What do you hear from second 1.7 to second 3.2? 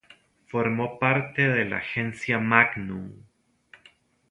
agencia Magnum.